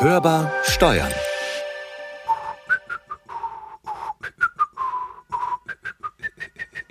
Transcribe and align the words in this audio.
Hörbar 0.00 0.50
Steuern. 0.64 1.12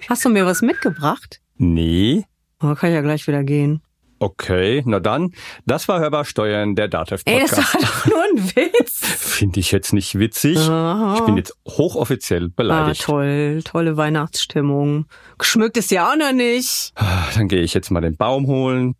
Hast 0.09 0.25
du 0.25 0.29
mir 0.29 0.45
was 0.45 0.61
mitgebracht? 0.61 1.41
Nee. 1.57 2.25
Oh, 2.61 2.75
kann 2.75 2.89
ich 2.89 2.95
ja 2.95 3.01
gleich 3.01 3.27
wieder 3.27 3.43
gehen. 3.43 3.81
Okay, 4.19 4.81
na 4.85 4.99
dann. 4.99 5.33
Das 5.65 5.87
war 5.87 5.99
Hörbar 5.99 6.25
Steuern, 6.25 6.75
der 6.75 6.87
Datev 6.87 7.21
Ey, 7.25 7.41
das 7.41 7.51
Podcast. 7.51 7.73
war 7.73 7.81
doch 7.81 8.05
nur 8.05 8.23
ein 8.23 8.55
Witz. 8.55 8.99
Finde 9.05 9.59
ich 9.59 9.71
jetzt 9.71 9.93
nicht 9.93 10.17
witzig. 10.17 10.57
Aha. 10.57 11.15
Ich 11.17 11.21
bin 11.25 11.35
jetzt 11.37 11.53
hochoffiziell 11.67 12.45
Ah, 12.47 12.53
beleidigt. 12.55 13.01
toll, 13.03 13.61
tolle 13.65 13.97
Weihnachtsstimmung. 13.97 15.05
Geschmückt 15.37 15.77
ist 15.77 15.91
ja 15.91 16.11
auch 16.11 16.15
noch 16.15 16.31
nicht. 16.31 16.93
Ah, 16.95 17.25
Dann 17.35 17.47
gehe 17.49 17.61
ich 17.61 17.73
jetzt 17.73 17.91
mal 17.91 18.01
den 18.01 18.15
Baum 18.15 18.47
holen. 18.47 18.95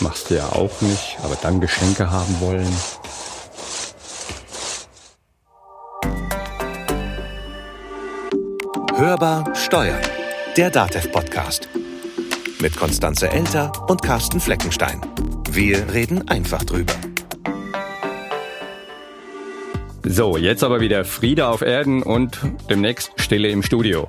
Machst 0.00 0.30
du 0.30 0.36
ja 0.36 0.48
auch 0.48 0.80
nicht, 0.80 1.18
aber 1.22 1.36
dann 1.42 1.60
Geschenke 1.60 2.10
haben 2.10 2.40
wollen. 2.40 2.72
Hörbar 8.96 9.54
Steuern. 9.54 10.00
Der 10.56 10.70
Datev 10.70 11.10
Podcast. 11.12 11.68
Mit 12.60 12.76
Konstanze 12.76 13.30
Elter 13.30 13.72
und 13.88 14.02
Carsten 14.02 14.40
Fleckenstein. 14.40 15.00
Wir 15.50 15.92
reden 15.92 16.28
einfach 16.28 16.64
drüber. 16.64 16.94
So, 20.02 20.36
jetzt 20.38 20.64
aber 20.64 20.80
wieder 20.80 21.04
Friede 21.04 21.46
auf 21.46 21.60
Erden 21.60 22.02
und 22.02 22.38
demnächst 22.68 23.12
Stille 23.16 23.48
im 23.48 23.62
Studio. 23.62 24.08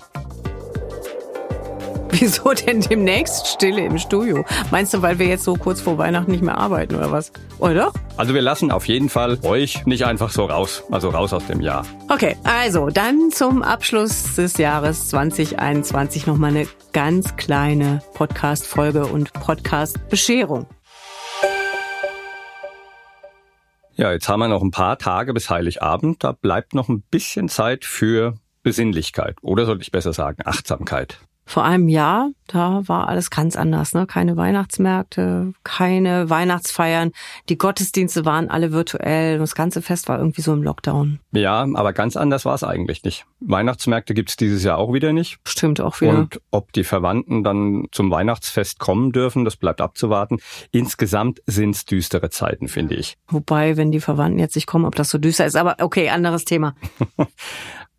Wieso 2.12 2.54
denn 2.54 2.82
demnächst 2.82 3.48
Stille 3.48 3.86
im 3.86 3.98
Studio? 3.98 4.44
Meinst 4.70 4.94
du, 4.94 5.02
weil 5.02 5.18
wir 5.18 5.28
jetzt 5.28 5.44
so 5.44 5.56
kurz 5.56 5.80
vor 5.82 5.98
Weihnachten 5.98 6.32
nicht 6.32 6.44
mehr 6.44 6.58
arbeiten 6.58 6.96
oder 6.96 7.12
was? 7.12 7.32
Oder? 7.60 7.94
Also 8.18 8.34
wir 8.34 8.42
lassen 8.42 8.70
auf 8.72 8.88
jeden 8.88 9.10
Fall 9.10 9.40
euch 9.44 9.86
nicht 9.86 10.06
einfach 10.06 10.30
so 10.30 10.46
raus, 10.46 10.84
also 10.92 11.10
raus 11.10 11.32
aus 11.34 11.46
dem 11.48 11.62
Jahr. 11.62 11.86
Okay, 12.10 12.36
also 12.44 12.88
dann 12.88 13.32
zum 13.32 13.64
Abschluss 13.64 14.36
des 14.36 14.58
Jahres 14.58 15.10
2021 15.10 16.28
nochmal 16.28 16.52
eine 16.52 16.68
ganz 16.92 17.38
kleine 17.38 18.02
Podcast-Folge 18.14 19.06
und 19.06 19.32
Podcast-Bescherung. 19.34 20.68
Ja, 23.96 24.12
jetzt 24.12 24.28
haben 24.28 24.40
wir 24.40 24.48
noch 24.48 24.62
ein 24.62 24.72
paar 24.72 24.98
Tage 24.98 25.34
bis 25.34 25.50
Heiligabend. 25.50 26.24
Da 26.24 26.32
bleibt 26.32 26.74
noch 26.74 26.90
ein 26.90 27.04
bisschen 27.04 27.50
Zeit 27.50 27.86
für 27.86 28.36
Besinnlichkeit. 28.64 29.38
Oder 29.42 29.66
sollte 29.66 29.84
ich 29.84 29.92
besser 29.92 30.12
sagen, 30.12 30.42
Achtsamkeit. 30.46 31.20
Vor 31.46 31.64
einem 31.64 31.90
Jahr, 31.90 32.32
da 32.52 32.82
war 32.88 33.08
alles 33.08 33.30
ganz 33.30 33.56
anders, 33.56 33.94
ne? 33.94 34.06
Keine 34.06 34.36
Weihnachtsmärkte, 34.36 35.54
keine 35.64 36.30
Weihnachtsfeiern. 36.30 37.12
Die 37.48 37.58
Gottesdienste 37.58 38.26
waren 38.26 38.50
alle 38.50 38.72
virtuell. 38.72 39.38
Das 39.40 39.56
ganze 39.56 39.82
Fest 39.82 40.10
war 40.10 40.18
irgendwie 40.18 40.42
so 40.42 40.52
im 40.54 40.62
Lockdown. 40.62 41.20
Ja, 41.32 41.66
aber 41.74 41.94
ganz 41.94 42.18
anders 42.18 42.44
war 42.44 42.54
es 42.54 42.64
eigentlich 42.64 43.04
nicht. 43.04 43.26
Weihnachtsmärkte 43.40 44.14
gibt's 44.14 44.36
dieses 44.36 44.64
Jahr 44.64 44.78
auch 44.78 44.94
wieder 44.94 45.14
nicht. 45.14 45.40
Stimmt 45.48 45.80
auch 45.80 46.02
wieder. 46.02 46.12
Und 46.18 46.42
ob 46.52 46.74
die 46.74 46.84
Verwandten 46.84 47.44
dann 47.44 47.88
zum 47.92 48.12
Weihnachtsfest 48.12 48.80
kommen 48.80 49.12
dürfen, 49.12 49.46
das 49.46 49.56
bleibt 49.56 49.80
abzuwarten. 49.80 50.40
Insgesamt 50.72 51.42
sind's 51.46 51.86
düstere 51.86 52.30
Zeiten, 52.30 52.68
finde 52.68 52.96
ich. 52.96 53.18
Wobei, 53.28 53.78
wenn 53.78 53.92
die 53.92 54.02
Verwandten 54.02 54.40
jetzt 54.40 54.56
nicht 54.56 54.68
kommen, 54.68 54.86
ob 54.86 54.96
das 54.96 55.10
so 55.10 55.18
düster 55.18 55.46
ist. 55.46 55.56
Aber 55.56 55.78
okay, 55.80 56.10
anderes 56.10 56.44
Thema. 56.44 56.76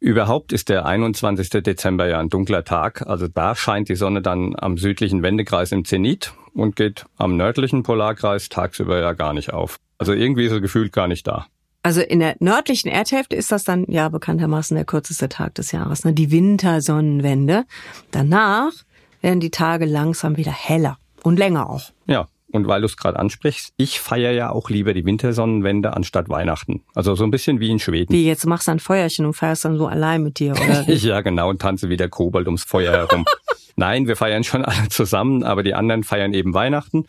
Überhaupt 0.02 0.52
ist 0.52 0.68
der 0.68 0.84
21. 0.84 1.62
Dezember 1.62 2.08
ja 2.08 2.18
ein 2.18 2.28
dunkler 2.28 2.64
Tag. 2.64 3.06
Also 3.06 3.28
da 3.28 3.54
scheint 3.54 3.88
die 3.88 3.94
Sonne 3.94 4.20
dann 4.20 4.41
am 4.56 4.78
südlichen 4.78 5.22
Wendekreis 5.22 5.72
im 5.72 5.84
Zenit 5.84 6.32
und 6.54 6.76
geht 6.76 7.06
am 7.16 7.36
nördlichen 7.36 7.82
Polarkreis 7.82 8.48
tagsüber 8.48 9.00
ja 9.00 9.12
gar 9.12 9.32
nicht 9.32 9.52
auf. 9.52 9.78
Also 9.98 10.12
irgendwie 10.12 10.44
ist 10.44 10.52
er 10.52 10.60
gefühlt 10.60 10.92
gar 10.92 11.08
nicht 11.08 11.26
da. 11.26 11.46
Also 11.82 12.00
in 12.00 12.20
der 12.20 12.36
nördlichen 12.38 12.88
Erdhälfte 12.88 13.34
ist 13.34 13.50
das 13.50 13.64
dann 13.64 13.86
ja 13.88 14.08
bekanntermaßen 14.08 14.74
der 14.76 14.84
kürzeste 14.84 15.28
Tag 15.28 15.54
des 15.56 15.72
Jahres, 15.72 16.04
ne? 16.04 16.12
die 16.12 16.30
Wintersonnenwende. 16.30 17.64
Danach 18.12 18.72
werden 19.20 19.40
die 19.40 19.50
Tage 19.50 19.84
langsam 19.84 20.36
wieder 20.36 20.52
heller 20.52 20.98
und 21.24 21.38
länger 21.38 21.68
auch. 21.68 21.90
Ja, 22.06 22.28
und 22.52 22.68
weil 22.68 22.82
du 22.82 22.86
es 22.86 22.96
gerade 22.96 23.18
ansprichst, 23.18 23.72
ich 23.78 23.98
feiere 23.98 24.32
ja 24.32 24.50
auch 24.50 24.68
lieber 24.68 24.92
die 24.92 25.04
Wintersonnenwende 25.06 25.96
anstatt 25.96 26.28
Weihnachten. 26.28 26.82
Also 26.94 27.14
so 27.14 27.24
ein 27.24 27.30
bisschen 27.30 27.60
wie 27.60 27.70
in 27.70 27.78
Schweden. 27.78 28.12
Wie 28.12 28.26
jetzt 28.26 28.46
machst 28.46 28.68
du 28.68 28.72
ein 28.72 28.78
Feuerchen 28.78 29.24
und 29.24 29.32
feierst 29.32 29.64
dann 29.64 29.78
so 29.78 29.86
allein 29.86 30.22
mit 30.22 30.38
dir 30.38 30.52
oder 30.52 30.82
ja, 30.88 31.22
genau, 31.22 31.48
und 31.48 31.62
tanze 31.62 31.88
wie 31.88 31.96
der 31.96 32.10
Kobold 32.10 32.46
ums 32.46 32.64
Feuer 32.64 32.92
herum. 32.92 33.24
Nein, 33.76 34.06
wir 34.06 34.16
feiern 34.16 34.44
schon 34.44 34.64
alle 34.64 34.88
zusammen, 34.88 35.42
aber 35.44 35.62
die 35.62 35.74
anderen 35.74 36.04
feiern 36.04 36.32
eben 36.34 36.54
Weihnachten. 36.54 37.06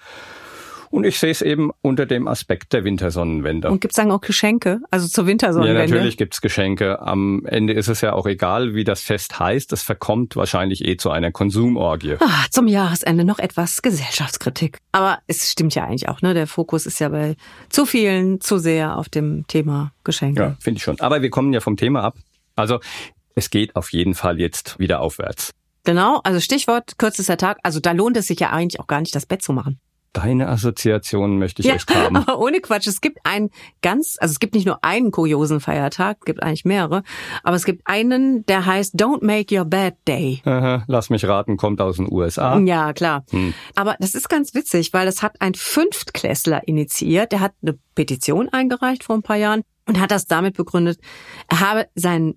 Und 0.89 1.05
ich 1.05 1.17
sehe 1.17 1.31
es 1.31 1.41
eben 1.41 1.71
unter 1.81 2.05
dem 2.05 2.27
Aspekt 2.27 2.71
der 2.71 2.83
Wintersonnenwende. 2.83 3.67
Und 3.71 3.81
gibt's 3.81 3.95
dann 3.95 4.11
auch 4.11 4.21
Geschenke? 4.21 4.79
Also 4.91 5.07
zur 5.07 5.23
Ja, 5.23 5.27
Wintersonnenwende? 5.29 5.87
natürlich 5.95 6.17
gibt's 6.17 6.39
Geschenke. 6.39 7.01
Am 7.01 7.47
Ende 7.47 7.73
ist 7.73 7.87
es 7.87 8.01
ja 8.01 8.13
auch 8.13 8.27
egal, 8.27 8.75
wie 8.75 8.83
das 8.83 9.01
Fest 9.01 9.39
heißt. 9.39 9.73
Es 9.73 9.81
verkommt 9.81 10.35
wahrscheinlich 10.35 10.85
eh 10.85 10.95
zu 10.95 11.09
einer 11.09 11.31
Konsumorgie. 11.31 12.17
Ah, 12.19 12.45
zum 12.51 12.67
Jahresende 12.67 13.23
noch 13.25 13.39
etwas 13.39 13.81
Gesellschaftskritik. 13.81 14.77
Aber 14.91 15.17
es 15.25 15.49
stimmt 15.51 15.73
ja 15.73 15.83
eigentlich 15.85 16.09
auch, 16.09 16.21
ne? 16.21 16.35
Der 16.35 16.45
Fokus 16.45 16.85
ist 16.85 16.99
ja 16.99 17.09
bei 17.09 17.37
zu 17.69 17.87
vielen 17.87 18.39
zu 18.39 18.59
sehr 18.59 18.95
auf 18.95 19.09
dem 19.09 19.47
Thema 19.47 19.93
Geschenke. 20.03 20.41
Ja, 20.43 20.57
finde 20.59 20.77
ich 20.77 20.83
schon. 20.83 20.99
Aber 20.99 21.23
wir 21.23 21.31
kommen 21.31 21.53
ja 21.53 21.59
vom 21.59 21.75
Thema 21.75 22.03
ab. 22.03 22.17
Also 22.55 22.79
es 23.33 23.49
geht 23.49 23.75
auf 23.75 23.91
jeden 23.93 24.13
Fall 24.13 24.39
jetzt 24.39 24.77
wieder 24.77 24.99
aufwärts. 24.99 25.55
Genau, 25.83 26.21
also 26.23 26.39
Stichwort 26.39 26.97
kürzester 26.97 27.37
Tag. 27.37 27.59
Also 27.63 27.79
da 27.79 27.91
lohnt 27.91 28.17
es 28.17 28.27
sich 28.27 28.39
ja 28.39 28.51
eigentlich 28.51 28.79
auch 28.79 28.87
gar 28.87 29.01
nicht, 29.01 29.13
das 29.15 29.25
Bett 29.25 29.41
zu 29.41 29.53
machen. 29.53 29.79
Deine 30.13 30.47
Assoziation 30.47 31.39
möchte 31.39 31.63
ich 31.63 31.67
Ja, 31.67 31.73
echt 31.73 31.93
haben. 31.93 32.15
aber 32.15 32.37
ohne 32.39 32.59
Quatsch. 32.61 32.85
Es 32.85 33.01
gibt 33.01 33.17
einen 33.23 33.49
ganz, 33.81 34.15
also 34.19 34.31
es 34.31 34.39
gibt 34.39 34.53
nicht 34.53 34.67
nur 34.67 34.83
einen 34.83 35.09
kuriosen 35.09 35.59
Feiertag, 35.59 36.17
es 36.19 36.25
gibt 36.25 36.43
eigentlich 36.43 36.65
mehrere, 36.65 37.01
aber 37.41 37.55
es 37.55 37.65
gibt 37.65 37.81
einen, 37.85 38.45
der 38.45 38.63
heißt 38.67 38.93
Don't 38.95 39.25
Make 39.25 39.57
Your 39.57 39.65
Bed 39.65 39.95
Day. 40.07 40.39
Aha, 40.45 40.83
Lass 40.87 41.09
mich 41.09 41.25
raten, 41.25 41.57
kommt 41.57 41.81
aus 41.81 41.95
den 41.97 42.07
USA. 42.11 42.59
Ja, 42.59 42.93
klar. 42.93 43.25
Hm. 43.31 43.55
Aber 43.73 43.95
das 43.99 44.13
ist 44.13 44.29
ganz 44.29 44.53
witzig, 44.53 44.93
weil 44.93 45.07
das 45.07 45.23
hat 45.23 45.41
ein 45.41 45.55
Fünftklässler 45.55 46.67
initiiert. 46.67 47.31
Der 47.31 47.39
hat 47.39 47.53
eine 47.63 47.79
Petition 47.95 48.49
eingereicht 48.49 49.03
vor 49.03 49.15
ein 49.15 49.23
paar 49.23 49.37
Jahren 49.37 49.63
und 49.87 49.99
hat 49.99 50.11
das 50.11 50.27
damit 50.27 50.55
begründet, 50.55 50.99
er 51.49 51.59
habe 51.59 51.87
sein 51.95 52.35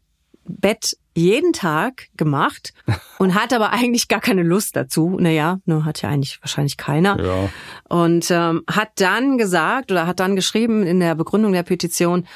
Bett 0.48 0.96
jeden 1.14 1.52
Tag 1.52 2.08
gemacht 2.16 2.72
und 3.18 3.34
hat 3.34 3.52
aber 3.52 3.72
eigentlich 3.72 4.08
gar 4.08 4.20
keine 4.20 4.42
Lust 4.42 4.76
dazu. 4.76 5.16
Naja, 5.18 5.58
ne, 5.64 5.84
hat 5.84 6.02
ja 6.02 6.10
eigentlich 6.10 6.38
wahrscheinlich 6.42 6.76
keiner. 6.76 7.18
Ja. 7.22 7.48
Und 7.88 8.30
ähm, 8.30 8.62
hat 8.70 8.90
dann 8.96 9.38
gesagt 9.38 9.90
oder 9.90 10.06
hat 10.06 10.20
dann 10.20 10.36
geschrieben 10.36 10.86
in 10.86 11.00
der 11.00 11.14
Begründung 11.14 11.52
der 11.52 11.62
Petition, 11.62 12.26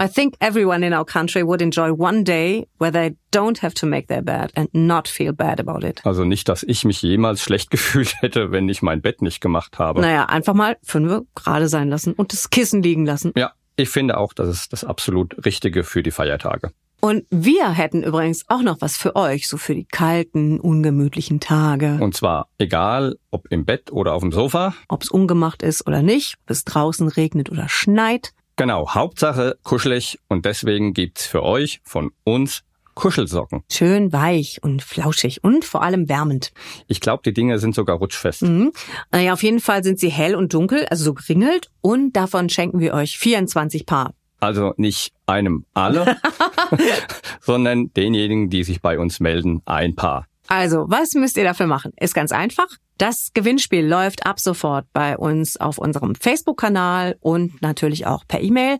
I 0.00 0.06
think 0.06 0.36
everyone 0.38 0.86
in 0.86 0.94
our 0.94 1.04
country 1.04 1.42
would 1.44 1.60
enjoy 1.60 1.90
one 1.90 2.22
day 2.22 2.68
where 2.78 2.92
they 2.92 3.16
don't 3.32 3.58
have 3.62 3.74
to 3.74 3.86
make 3.86 4.06
their 4.06 4.22
bed 4.22 4.52
and 4.54 4.72
not 4.72 5.08
feel 5.08 5.32
bad 5.32 5.58
about 5.58 5.84
it. 5.84 6.00
Also 6.06 6.24
nicht, 6.24 6.48
dass 6.48 6.62
ich 6.62 6.84
mich 6.84 7.02
jemals 7.02 7.42
schlecht 7.42 7.70
gefühlt 7.72 8.14
hätte, 8.22 8.52
wenn 8.52 8.68
ich 8.68 8.80
mein 8.80 9.02
Bett 9.02 9.22
nicht 9.22 9.40
gemacht 9.40 9.80
habe. 9.80 10.00
Naja, 10.00 10.26
einfach 10.26 10.54
mal 10.54 10.76
fünf 10.84 11.22
gerade 11.34 11.68
sein 11.68 11.88
lassen 11.88 12.12
und 12.12 12.32
das 12.32 12.50
Kissen 12.50 12.80
liegen 12.80 13.06
lassen. 13.06 13.32
Ja, 13.36 13.52
ich 13.74 13.88
finde 13.88 14.18
auch, 14.18 14.32
das 14.32 14.48
ist 14.48 14.72
das 14.72 14.84
absolut 14.84 15.44
Richtige 15.44 15.82
für 15.82 16.04
die 16.04 16.12
Feiertage. 16.12 16.70
Und 17.00 17.24
wir 17.30 17.70
hätten 17.70 18.02
übrigens 18.02 18.44
auch 18.48 18.62
noch 18.62 18.80
was 18.80 18.96
für 18.96 19.14
euch, 19.14 19.46
so 19.48 19.56
für 19.56 19.74
die 19.74 19.84
kalten, 19.84 20.58
ungemütlichen 20.58 21.38
Tage. 21.38 21.98
Und 22.00 22.16
zwar 22.16 22.48
egal, 22.58 23.16
ob 23.30 23.46
im 23.50 23.64
Bett 23.64 23.92
oder 23.92 24.14
auf 24.14 24.22
dem 24.22 24.32
Sofa. 24.32 24.74
Ob 24.88 25.02
es 25.02 25.10
ungemacht 25.10 25.62
ist 25.62 25.86
oder 25.86 26.02
nicht, 26.02 26.34
ob 26.44 26.50
es 26.50 26.64
draußen 26.64 27.08
regnet 27.08 27.50
oder 27.50 27.68
schneit. 27.68 28.32
Genau, 28.56 28.90
Hauptsache 28.92 29.56
kuschelig 29.62 30.18
und 30.28 30.44
deswegen 30.44 30.92
gibt's 30.92 31.26
für 31.26 31.44
euch 31.44 31.80
von 31.84 32.10
uns 32.24 32.64
Kuschelsocken. 32.98 33.62
Schön 33.70 34.12
weich 34.12 34.58
und 34.64 34.82
flauschig 34.82 35.44
und 35.44 35.64
vor 35.64 35.82
allem 35.82 36.08
wärmend. 36.08 36.50
Ich 36.88 37.00
glaube, 37.00 37.22
die 37.24 37.32
Dinge 37.32 37.60
sind 37.60 37.76
sogar 37.76 37.98
rutschfest. 37.98 38.42
Mhm. 38.42 38.72
Naja, 39.12 39.34
auf 39.34 39.44
jeden 39.44 39.60
Fall 39.60 39.84
sind 39.84 40.00
sie 40.00 40.08
hell 40.08 40.34
und 40.34 40.52
dunkel, 40.52 40.84
also 40.86 41.04
so 41.04 41.14
geringelt. 41.14 41.70
Und 41.80 42.16
davon 42.16 42.48
schenken 42.48 42.80
wir 42.80 42.94
euch 42.94 43.16
24 43.16 43.86
Paar. 43.86 44.14
Also 44.40 44.74
nicht 44.76 45.12
einem 45.26 45.64
alle, 45.74 46.16
sondern 47.40 47.92
denjenigen, 47.94 48.50
die 48.50 48.64
sich 48.64 48.80
bei 48.80 48.98
uns 48.98 49.20
melden, 49.20 49.62
ein 49.64 49.94
Paar. 49.94 50.26
Also, 50.48 50.86
was 50.88 51.12
müsst 51.12 51.36
ihr 51.36 51.44
dafür 51.44 51.66
machen? 51.66 51.92
Ist 52.00 52.14
ganz 52.14 52.32
einfach. 52.32 52.68
Das 52.96 53.30
Gewinnspiel 53.34 53.86
läuft 53.86 54.26
ab 54.26 54.40
sofort 54.40 54.86
bei 54.92 55.16
uns 55.16 55.58
auf 55.58 55.78
unserem 55.78 56.14
Facebook-Kanal 56.14 57.16
und 57.20 57.60
natürlich 57.62 58.06
auch 58.06 58.24
per 58.26 58.40
E-Mail 58.40 58.78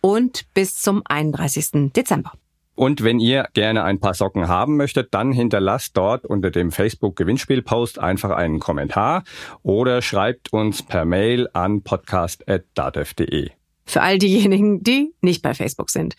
und 0.00 0.46
bis 0.54 0.80
zum 0.80 1.02
31. 1.04 1.92
Dezember. 1.92 2.32
Und 2.74 3.04
wenn 3.04 3.20
ihr 3.20 3.46
gerne 3.52 3.84
ein 3.84 4.00
paar 4.00 4.14
Socken 4.14 4.48
haben 4.48 4.76
möchtet, 4.76 5.12
dann 5.12 5.32
hinterlasst 5.32 5.96
dort 5.96 6.24
unter 6.24 6.50
dem 6.50 6.72
Facebook-Gewinnspiel-Post 6.72 7.98
einfach 7.98 8.30
einen 8.30 8.58
Kommentar 8.58 9.24
oder 9.62 10.00
schreibt 10.00 10.52
uns 10.52 10.82
per 10.82 11.04
Mail 11.04 11.48
an 11.52 11.82
podcast.datev.de. 11.82 13.50
Für 13.84 14.02
all 14.02 14.18
diejenigen, 14.18 14.82
die 14.82 15.14
nicht 15.20 15.42
bei 15.42 15.54
Facebook 15.54 15.90
sind. 15.90 16.14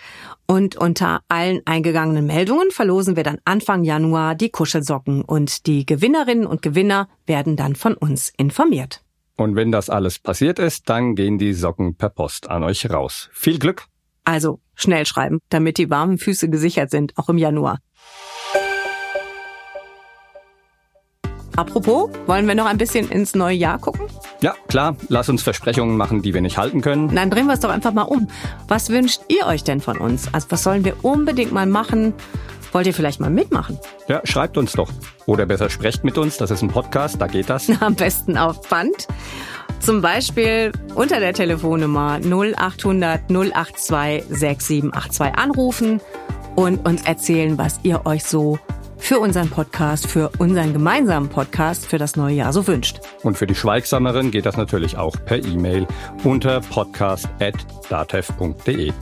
Und 0.48 0.75
unter 0.75 1.21
allen 1.27 1.62
eingegangenen 1.65 2.25
Meldungen 2.25 2.71
verlosen 2.71 3.15
wir 3.15 3.24
dann 3.24 3.39
Anfang 3.45 3.83
Januar 3.83 4.36
die 4.36 4.50
Kuschelsocken 4.50 5.24
und 5.24 5.65
die 5.65 5.86
Gewinnerinnen 5.86 6.45
und 6.45 6.62
Gewinner 6.62 7.07
werden 7.25 7.56
dann 7.56 7.75
von 7.75 7.94
uns 7.94 8.33
informiert. 8.38 9.01
Und 9.36 9.56
wenn 9.56 9.71
das 9.71 9.89
alles 9.89 10.19
passiert 10.19 10.60
ist, 10.60 10.89
dann 10.89 11.15
gehen 11.15 11.38
die 11.38 11.54
Socken 11.54 11.95
per 11.95 12.10
Post 12.10 12.50
an 12.50 12.63
euch 12.63 12.89
raus. 12.89 13.30
Viel 13.33 13.60
Glück! 13.60 13.86
Also 14.25 14.60
schnell 14.75 15.06
schreiben, 15.06 15.39
damit 15.50 15.77
die 15.77 15.89
warmen 15.89 16.18
Füße 16.18 16.50
gesichert 16.50 16.92
sind, 16.92 17.18
auch 17.18 17.30
im 17.30 17.38
Januar. 17.38 17.80
Apropos, 21.56 22.10
wollen 22.25 22.48
wir 22.48 22.56
noch 22.56 22.65
ein 22.65 22.77
bisschen 22.77 23.10
ins 23.10 23.36
neue 23.36 23.56
Jahr 23.56 23.80
gucken? 23.80 24.07
Ja, 24.44 24.56
klar, 24.68 24.98
lass 25.07 25.30
uns 25.30 25.42
Versprechungen 25.42 25.95
machen, 25.95 26.22
die 26.22 26.34
wir 26.34 26.42
nicht 26.42 26.57
halten 26.57 26.81
können. 26.81 27.16
Dann 27.16 27.30
drehen 27.30 27.45
wir 27.45 27.54
es 27.54 27.62
doch 27.62 27.69
einfach 27.69 27.94
mal 27.94 28.01
um. 28.01 28.28
Was 28.68 28.90
wünscht 28.90 29.22
ihr 29.30 29.48
euch 29.48 29.63
denn 29.63 29.80
von 29.80 29.98
uns? 29.98 30.28
Also 30.34 30.48
was 30.50 30.63
sollen 30.63 30.84
wir 30.84 31.06
unbedingt 31.06 31.54
mal 31.54 31.66
machen? 31.66 32.13
Wollt 32.74 32.86
ihr 32.86 32.94
vielleicht 32.94 33.22
mal 33.22 33.30
mitmachen? 33.30 33.80
Ja, 34.10 34.19
schreibt 34.25 34.57
uns 34.57 34.74
doch. 34.74 34.92
Oder 35.28 35.45
besser 35.45 35.69
sprecht 35.69 36.04
mit 36.04 36.18
uns, 36.18 36.36
das 36.36 36.51
ist 36.51 36.62
ein 36.62 36.68
Podcast, 36.68 37.22
da 37.22 37.28
geht 37.28 37.50
das. 37.50 37.72
Am 37.81 37.95
besten 37.95 38.38
auf 38.38 38.68
Band. 38.68 39.07
Zum 39.80 40.01
Beispiel 40.01 40.74
unter 40.94 41.22
der 41.22 41.34
Telefonnummer 41.34 42.19
0800 42.22 43.30
082 43.30 44.25
6782 44.28 45.39
anrufen 45.39 46.01
und 46.57 46.86
uns 46.86 47.04
erzählen, 47.04 47.57
was 47.57 47.80
ihr 47.84 48.06
euch 48.06 48.25
so 48.25 48.60
für 49.03 49.19
unseren 49.19 49.50
Podcast, 49.50 50.07
für 50.07 50.31
unseren 50.38 50.71
gemeinsamen 50.71 51.27
Podcast 51.27 51.85
für 51.85 51.97
das 51.97 52.15
neue 52.15 52.35
Jahr 52.35 52.53
so 52.53 52.65
wünscht. 52.67 53.01
Und 53.21 53.38
für 53.38 53.45
die 53.45 53.53
Schweigsameren 53.53 54.31
geht 54.31 54.45
das 54.45 54.55
natürlich 54.55 54.95
auch 54.97 55.17
per 55.25 55.44
E-Mail 55.44 55.85
unter 56.23 56.61
podcast.datev.de. 56.61 58.94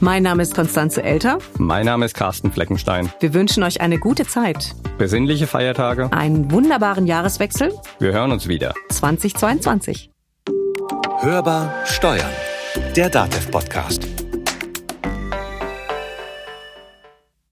Mein 0.00 0.22
Name 0.22 0.42
ist 0.42 0.54
Konstanze 0.54 1.02
Elter. 1.02 1.40
Mein 1.58 1.84
Name 1.84 2.06
ist 2.06 2.14
Carsten 2.14 2.52
Fleckenstein. 2.52 3.12
Wir 3.20 3.34
wünschen 3.34 3.62
euch 3.62 3.82
eine 3.82 3.98
gute 3.98 4.26
Zeit. 4.26 4.74
Besinnliche 4.96 5.46
Feiertage. 5.46 6.10
Einen 6.12 6.50
wunderbaren 6.50 7.06
Jahreswechsel. 7.06 7.74
Wir 7.98 8.12
hören 8.12 8.32
uns 8.32 8.48
wieder. 8.48 8.72
2022. 8.90 10.10
Hörbar 11.20 11.70
Steuern. 11.84 12.32
Der 12.96 13.10
Datev 13.10 13.50
Podcast. 13.50 14.03